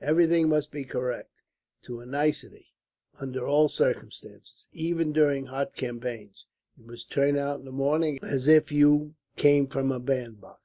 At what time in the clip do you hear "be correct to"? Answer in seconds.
0.70-1.98